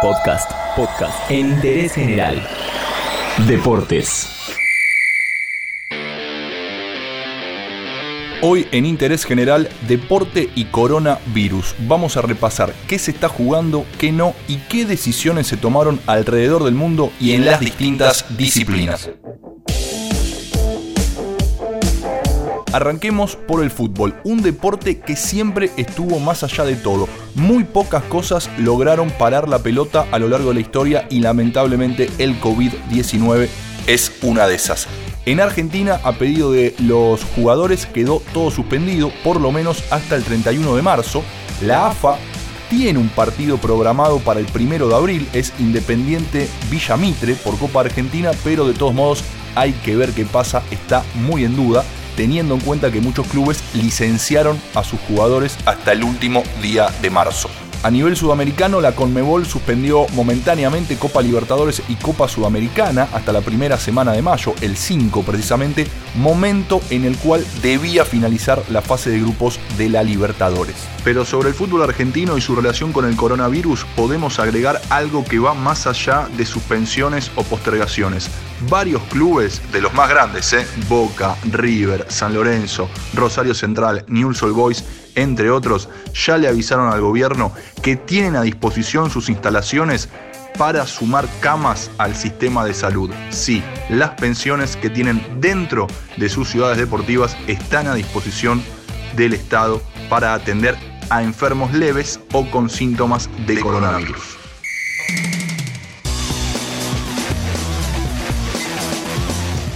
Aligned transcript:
Podcast, 0.00 0.52
podcast 0.76 1.28
en 1.28 1.48
interés 1.48 1.94
general. 1.94 2.40
Deportes. 3.48 4.28
Hoy 8.40 8.68
en 8.70 8.86
Interés 8.86 9.24
General, 9.24 9.68
Deporte 9.88 10.50
y 10.54 10.66
Coronavirus. 10.66 11.74
Vamos 11.88 12.16
a 12.16 12.22
repasar 12.22 12.72
qué 12.86 13.00
se 13.00 13.10
está 13.10 13.28
jugando, 13.28 13.84
qué 13.98 14.12
no 14.12 14.34
y 14.46 14.58
qué 14.68 14.84
decisiones 14.84 15.48
se 15.48 15.56
tomaron 15.56 15.98
alrededor 16.06 16.62
del 16.62 16.74
mundo 16.74 17.10
y 17.18 17.32
en 17.32 17.44
las 17.44 17.58
distintas 17.58 18.24
disciplinas. 18.36 19.10
Arranquemos 22.72 23.34
por 23.34 23.62
el 23.62 23.70
fútbol, 23.70 24.14
un 24.24 24.42
deporte 24.42 24.98
que 24.98 25.16
siempre 25.16 25.70
estuvo 25.78 26.20
más 26.20 26.42
allá 26.42 26.64
de 26.64 26.76
todo. 26.76 27.08
Muy 27.34 27.64
pocas 27.64 28.02
cosas 28.04 28.50
lograron 28.58 29.10
parar 29.10 29.48
la 29.48 29.60
pelota 29.60 30.06
a 30.12 30.18
lo 30.18 30.28
largo 30.28 30.48
de 30.48 30.56
la 30.56 30.60
historia 30.60 31.06
y 31.08 31.20
lamentablemente 31.20 32.10
el 32.18 32.38
COVID-19 32.40 33.48
es 33.86 34.12
una 34.20 34.46
de 34.46 34.56
esas. 34.56 34.86
En 35.24 35.40
Argentina, 35.40 35.98
a 36.04 36.12
pedido 36.12 36.52
de 36.52 36.74
los 36.78 37.24
jugadores, 37.24 37.86
quedó 37.86 38.22
todo 38.34 38.50
suspendido, 38.50 39.10
por 39.24 39.40
lo 39.40 39.50
menos 39.50 39.82
hasta 39.90 40.16
el 40.16 40.22
31 40.22 40.76
de 40.76 40.82
marzo. 40.82 41.22
La 41.62 41.86
AFA 41.86 42.18
tiene 42.68 42.98
un 42.98 43.08
partido 43.08 43.56
programado 43.56 44.18
para 44.18 44.40
el 44.40 44.46
primero 44.46 44.88
de 44.88 44.94
abril, 44.94 45.28
es 45.32 45.54
Independiente 45.58 46.46
Villa 46.70 46.98
Mitre 46.98 47.34
por 47.34 47.58
Copa 47.58 47.80
Argentina, 47.80 48.30
pero 48.44 48.66
de 48.66 48.74
todos 48.74 48.92
modos 48.92 49.24
hay 49.54 49.72
que 49.72 49.96
ver 49.96 50.12
qué 50.12 50.26
pasa, 50.26 50.62
está 50.70 51.02
muy 51.14 51.44
en 51.44 51.56
duda 51.56 51.82
teniendo 52.18 52.54
en 52.54 52.60
cuenta 52.60 52.90
que 52.90 53.00
muchos 53.00 53.28
clubes 53.28 53.62
licenciaron 53.74 54.60
a 54.74 54.82
sus 54.82 54.98
jugadores 54.98 55.56
hasta 55.66 55.92
el 55.92 56.02
último 56.02 56.42
día 56.60 56.88
de 57.00 57.10
marzo. 57.10 57.48
A 57.84 57.92
nivel 57.92 58.16
sudamericano, 58.16 58.80
la 58.80 58.90
Conmebol 58.90 59.46
suspendió 59.46 60.04
momentáneamente 60.14 60.96
Copa 60.96 61.22
Libertadores 61.22 61.80
y 61.88 61.94
Copa 61.94 62.26
Sudamericana 62.26 63.06
hasta 63.12 63.32
la 63.32 63.40
primera 63.40 63.78
semana 63.78 64.10
de 64.10 64.22
mayo, 64.22 64.52
el 64.62 64.76
5 64.76 65.22
precisamente, 65.22 65.86
momento 66.16 66.80
en 66.90 67.04
el 67.04 67.16
cual 67.16 67.46
debía 67.62 68.04
finalizar 68.04 68.64
la 68.68 68.82
fase 68.82 69.10
de 69.10 69.20
grupos 69.20 69.60
de 69.76 69.88
la 69.88 70.02
Libertadores. 70.02 70.74
Pero 71.04 71.24
sobre 71.24 71.50
el 71.50 71.54
fútbol 71.54 71.84
argentino 71.84 72.36
y 72.36 72.40
su 72.40 72.56
relación 72.56 72.92
con 72.92 73.04
el 73.04 73.14
coronavirus 73.14 73.84
podemos 73.94 74.40
agregar 74.40 74.80
algo 74.90 75.24
que 75.24 75.38
va 75.38 75.54
más 75.54 75.86
allá 75.86 76.28
de 76.36 76.46
suspensiones 76.46 77.30
o 77.36 77.44
postergaciones. 77.44 78.28
Varios 78.62 79.02
clubes 79.04 79.62
de 79.72 79.80
los 79.80 79.94
más 79.94 80.08
grandes, 80.08 80.52
¿eh? 80.52 80.66
Boca, 80.88 81.36
River, 81.50 82.06
San 82.08 82.34
Lorenzo, 82.34 82.88
Rosario 83.14 83.54
Central, 83.54 84.04
Newell's 84.08 84.42
Old 84.42 84.54
Boys, 84.54 84.84
entre 85.14 85.50
otros, 85.50 85.88
ya 86.12 86.38
le 86.38 86.48
avisaron 86.48 86.92
al 86.92 87.00
gobierno 87.00 87.52
que 87.82 87.96
tienen 87.96 88.36
a 88.36 88.42
disposición 88.42 89.10
sus 89.10 89.28
instalaciones 89.28 90.08
para 90.58 90.86
sumar 90.86 91.28
camas 91.40 91.90
al 91.98 92.16
sistema 92.16 92.64
de 92.64 92.74
salud. 92.74 93.10
Sí, 93.30 93.62
las 93.88 94.10
pensiones 94.10 94.76
que 94.76 94.90
tienen 94.90 95.24
dentro 95.40 95.86
de 96.16 96.28
sus 96.28 96.48
ciudades 96.48 96.78
deportivas 96.78 97.36
están 97.46 97.86
a 97.86 97.94
disposición 97.94 98.62
del 99.16 99.34
Estado 99.34 99.80
para 100.08 100.34
atender 100.34 100.76
a 101.10 101.22
enfermos 101.22 101.72
leves 101.72 102.20
o 102.32 102.50
con 102.50 102.68
síntomas 102.68 103.30
de 103.46 103.60
coronavirus. 103.60 104.47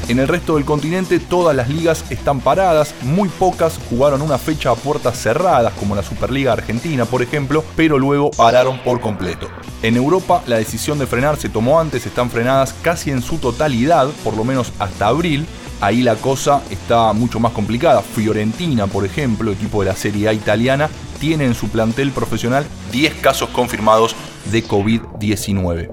En 0.09 0.19
el 0.19 0.29
resto 0.29 0.57
del 0.57 0.65
continente 0.65 1.21
todas 1.21 1.55
las 1.55 1.69
ligas 1.69 2.05
están 2.11 2.41
paradas, 2.41 2.95
muy 3.03 3.29
pocas 3.29 3.79
jugaron 3.89 4.21
una 4.21 4.37
fecha 4.37 4.71
a 4.71 4.75
puertas 4.75 5.17
cerradas 5.19 5.73
como 5.75 5.95
la 5.95 6.03
Superliga 6.03 6.53
Argentina 6.53 7.05
por 7.05 7.23
ejemplo, 7.23 7.65
pero 7.77 7.99
luego 7.99 8.31
pararon 8.31 8.79
por 8.81 9.01
completo. 9.01 9.49
En 9.83 9.97
Europa 9.97 10.43
la 10.47 10.57
decisión 10.57 10.99
de 10.99 11.07
frenar 11.07 11.37
se 11.37 11.49
tomó 11.49 11.81
antes, 11.81 12.05
están 12.05 12.31
frenadas 12.31 12.75
casi 12.83 13.11
en 13.11 13.23
su 13.23 13.39
totalidad, 13.39 14.09
por 14.25 14.37
lo 14.37 14.45
menos 14.45 14.73
hasta 14.79 15.07
abril, 15.07 15.47
ahí 15.81 16.03
la 16.03 16.17
cosa 16.17 16.63
está 16.71 17.13
mucho 17.13 17.41
más 17.41 17.53
complicada. 17.53 18.03
Fiorentina, 18.03 18.87
por 18.87 19.05
ejemplo, 19.05 19.53
equipo 19.53 19.83
de 19.83 19.91
la 19.91 19.97
Serie 19.97 20.29
A 20.29 20.33
italiana, 20.33 20.91
tiene 21.21 21.45
en 21.45 21.55
su 21.55 21.69
plantel 21.69 22.11
profesional 22.11 22.67
10 22.91 23.15
casos 23.15 23.51
confirmados 23.51 24.15
de 24.51 24.65
COVID-19. 24.65 25.91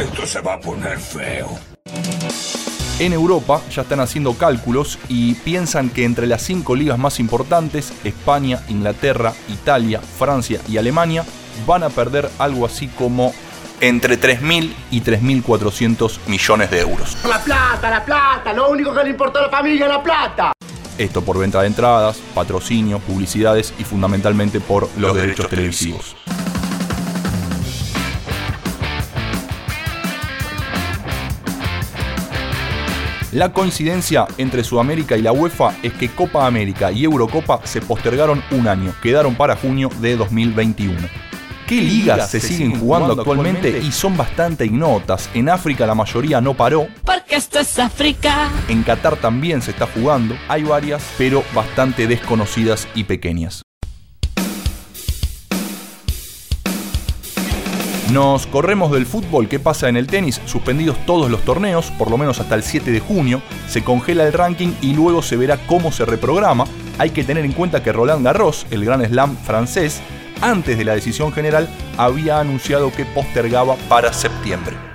Esto 0.00 0.26
se 0.26 0.40
va 0.40 0.54
a 0.54 0.60
poner 0.60 0.98
feo. 0.98 1.58
En 3.00 3.14
Europa 3.14 3.62
ya 3.70 3.80
están 3.80 4.00
haciendo 4.00 4.34
cálculos 4.34 4.98
y 5.08 5.32
piensan 5.36 5.88
que 5.88 6.04
entre 6.04 6.26
las 6.26 6.42
cinco 6.42 6.76
ligas 6.76 6.98
más 6.98 7.18
importantes, 7.18 7.94
España, 8.04 8.62
Inglaterra, 8.68 9.32
Italia, 9.48 10.02
Francia 10.02 10.60
y 10.68 10.76
Alemania, 10.76 11.24
van 11.66 11.82
a 11.82 11.88
perder 11.88 12.30
algo 12.38 12.66
así 12.66 12.88
como 12.88 13.32
entre 13.80 14.20
3.000 14.20 14.74
y 14.90 15.00
3.400 15.00 16.18
millones 16.26 16.70
de 16.70 16.80
euros. 16.80 17.16
La 17.26 17.42
plata, 17.42 17.88
la 17.88 18.04
plata, 18.04 18.52
lo 18.52 18.68
único 18.68 18.94
que 18.94 19.02
le 19.02 19.08
importa 19.08 19.38
a 19.38 19.42
la 19.44 19.48
familia 19.48 19.86
es 19.86 19.92
la 19.92 20.02
plata. 20.02 20.52
Esto 20.98 21.22
por 21.22 21.38
venta 21.38 21.62
de 21.62 21.68
entradas, 21.68 22.18
patrocinio, 22.34 22.98
publicidades 22.98 23.72
y 23.78 23.84
fundamentalmente 23.84 24.60
por 24.60 24.90
los, 24.98 25.16
derechos, 25.16 25.48
televisivos. 25.48 26.16
La 33.32 33.52
coincidencia 33.52 34.26
entre 34.38 34.64
Sudamérica 34.64 35.16
y 35.16 35.22
la 35.22 35.30
UEFA 35.30 35.76
es 35.84 35.92
que 35.92 36.08
Copa 36.08 36.48
América 36.48 36.90
y 36.90 37.04
Eurocopa 37.04 37.60
se 37.62 37.80
postergaron 37.80 38.42
un 38.50 38.66
año, 38.66 38.92
quedaron 39.00 39.36
para 39.36 39.54
junio 39.54 39.88
de 40.00 40.16
2021. 40.16 40.98
¿Qué 41.68 41.80
ligas 41.80 42.28
se 42.28 42.40
siguen 42.40 42.80
jugando 42.80 43.12
actualmente 43.12 43.78
y 43.78 43.92
son 43.92 44.16
bastante 44.16 44.66
ignotas? 44.66 45.30
En 45.32 45.48
África 45.48 45.86
la 45.86 45.94
mayoría 45.94 46.40
no 46.40 46.54
paró. 46.54 46.88
Porque 47.04 47.36
esto 47.36 47.60
es 47.60 47.78
África. 47.78 48.50
En 48.66 48.82
Qatar 48.82 49.14
también 49.14 49.62
se 49.62 49.70
está 49.70 49.86
jugando. 49.86 50.34
Hay 50.48 50.64
varias, 50.64 51.00
pero 51.16 51.44
bastante 51.54 52.08
desconocidas 52.08 52.88
y 52.96 53.04
pequeñas. 53.04 53.62
Nos 58.12 58.48
corremos 58.48 58.90
del 58.90 59.06
fútbol, 59.06 59.48
¿qué 59.48 59.60
pasa 59.60 59.88
en 59.88 59.96
el 59.96 60.08
tenis? 60.08 60.40
Suspendidos 60.44 60.98
todos 61.06 61.30
los 61.30 61.42
torneos, 61.42 61.92
por 61.92 62.10
lo 62.10 62.18
menos 62.18 62.40
hasta 62.40 62.56
el 62.56 62.64
7 62.64 62.90
de 62.90 62.98
junio, 62.98 63.40
se 63.68 63.84
congela 63.84 64.26
el 64.26 64.32
ranking 64.32 64.72
y 64.80 64.94
luego 64.94 65.22
se 65.22 65.36
verá 65.36 65.58
cómo 65.68 65.92
se 65.92 66.04
reprograma. 66.04 66.64
Hay 66.98 67.10
que 67.10 67.22
tener 67.22 67.44
en 67.44 67.52
cuenta 67.52 67.84
que 67.84 67.92
Roland 67.92 68.24
Garros, 68.24 68.66
el 68.72 68.84
gran 68.84 69.04
slam 69.06 69.36
francés, 69.36 70.02
antes 70.40 70.76
de 70.76 70.84
la 70.84 70.96
decisión 70.96 71.32
general, 71.32 71.68
había 71.96 72.40
anunciado 72.40 72.90
que 72.90 73.04
postergaba 73.04 73.76
para 73.88 74.12
septiembre. 74.12 74.89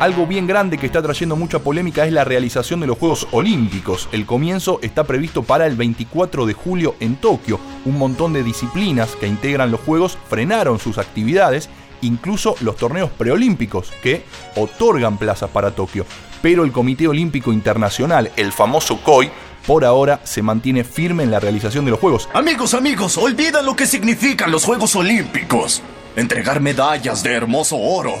Algo 0.00 0.26
bien 0.26 0.46
grande 0.46 0.78
que 0.78 0.86
está 0.86 1.02
trayendo 1.02 1.36
mucha 1.36 1.58
polémica 1.58 2.06
es 2.06 2.12
la 2.14 2.24
realización 2.24 2.80
de 2.80 2.86
los 2.86 2.96
Juegos 2.96 3.28
Olímpicos. 3.32 4.08
El 4.12 4.24
comienzo 4.24 4.78
está 4.80 5.04
previsto 5.04 5.42
para 5.42 5.66
el 5.66 5.76
24 5.76 6.46
de 6.46 6.54
julio 6.54 6.94
en 7.00 7.16
Tokio. 7.16 7.60
Un 7.84 7.98
montón 7.98 8.32
de 8.32 8.42
disciplinas 8.42 9.14
que 9.16 9.26
integran 9.26 9.70
los 9.70 9.80
Juegos 9.80 10.16
frenaron 10.30 10.78
sus 10.78 10.96
actividades, 10.96 11.68
incluso 12.00 12.54
los 12.60 12.76
torneos 12.76 13.10
preolímpicos 13.10 13.92
que 14.02 14.24
otorgan 14.56 15.18
plazas 15.18 15.50
para 15.50 15.72
Tokio. 15.72 16.06
Pero 16.40 16.64
el 16.64 16.72
Comité 16.72 17.06
Olímpico 17.06 17.52
Internacional, 17.52 18.32
el 18.36 18.52
famoso 18.52 19.02
COI, 19.02 19.30
por 19.66 19.84
ahora 19.84 20.20
se 20.24 20.40
mantiene 20.40 20.82
firme 20.82 21.24
en 21.24 21.30
la 21.30 21.40
realización 21.40 21.84
de 21.84 21.90
los 21.90 22.00
Juegos. 22.00 22.26
Amigos, 22.32 22.72
amigos, 22.72 23.18
olvidan 23.18 23.66
lo 23.66 23.76
que 23.76 23.84
significan 23.84 24.50
los 24.50 24.64
Juegos 24.64 24.96
Olímpicos. 24.96 25.82
Entregar 26.16 26.60
medallas 26.60 27.22
de 27.22 27.34
hermoso 27.34 27.76
oro, 27.76 28.14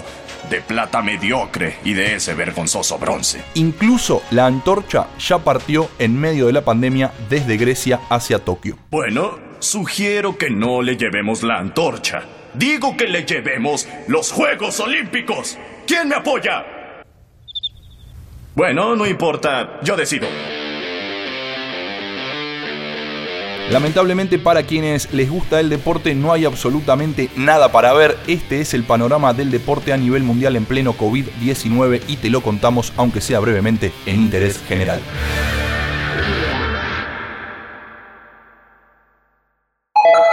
de 0.48 0.60
plata 0.60 1.02
mediocre 1.02 1.76
y 1.84 1.94
de 1.94 2.14
ese 2.14 2.34
vergonzoso 2.34 2.98
bronce. 2.98 3.42
Incluso 3.54 4.22
la 4.30 4.46
antorcha 4.46 5.08
ya 5.18 5.38
partió 5.38 5.90
en 5.98 6.18
medio 6.18 6.46
de 6.46 6.52
la 6.52 6.64
pandemia 6.64 7.12
desde 7.28 7.56
Grecia 7.56 8.00
hacia 8.08 8.38
Tokio. 8.38 8.76
Bueno, 8.90 9.38
sugiero 9.58 10.38
que 10.38 10.50
no 10.50 10.82
le 10.82 10.96
llevemos 10.96 11.42
la 11.42 11.58
antorcha. 11.58 12.22
Digo 12.54 12.96
que 12.96 13.06
le 13.06 13.24
llevemos 13.24 13.86
los 14.08 14.32
Juegos 14.32 14.80
Olímpicos. 14.80 15.58
¿Quién 15.86 16.08
me 16.08 16.16
apoya? 16.16 16.64
Bueno, 18.54 18.96
no 18.96 19.06
importa, 19.06 19.80
yo 19.82 19.96
decido. 19.96 20.26
Lamentablemente 23.70 24.38
para 24.38 24.64
quienes 24.64 25.12
les 25.12 25.30
gusta 25.30 25.60
el 25.60 25.68
deporte 25.68 26.16
no 26.16 26.32
hay 26.32 26.44
absolutamente 26.44 27.30
nada 27.36 27.70
para 27.70 27.92
ver. 27.92 28.18
Este 28.26 28.60
es 28.60 28.74
el 28.74 28.82
panorama 28.82 29.32
del 29.32 29.52
deporte 29.52 29.92
a 29.92 29.96
nivel 29.96 30.24
mundial 30.24 30.56
en 30.56 30.64
pleno 30.64 30.94
COVID-19 30.94 32.02
y 32.08 32.16
te 32.16 32.30
lo 32.30 32.40
contamos, 32.40 32.92
aunque 32.96 33.20
sea 33.20 33.38
brevemente, 33.38 33.92
en 34.06 34.16
interés 34.16 34.60
general. 34.66 35.00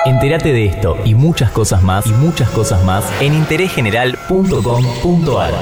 Entérate 0.06 0.54
de 0.54 0.66
esto 0.66 0.98
y 1.06 1.14
muchas 1.14 1.52
cosas 1.52 1.84
más 1.84 2.08
y 2.08 2.12
muchas 2.12 2.50
cosas 2.50 2.84
más 2.86 3.06
en 3.22 3.36
interésgeneral.com.ar. 3.36 5.54